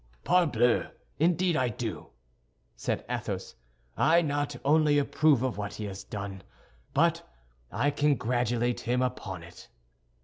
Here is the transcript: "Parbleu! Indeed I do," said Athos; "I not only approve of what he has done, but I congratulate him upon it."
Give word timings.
"Parbleu! 0.23 0.89
Indeed 1.19 1.55
I 1.55 1.69
do," 1.69 2.07
said 2.75 3.05
Athos; 3.07 3.53
"I 3.95 4.23
not 4.23 4.55
only 4.65 4.97
approve 4.97 5.43
of 5.43 5.59
what 5.59 5.75
he 5.75 5.85
has 5.85 6.03
done, 6.03 6.41
but 6.91 7.21
I 7.71 7.91
congratulate 7.91 8.79
him 8.79 9.03
upon 9.03 9.43
it." 9.43 9.67